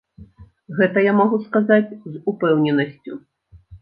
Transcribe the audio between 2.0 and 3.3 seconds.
з упэўненасцю.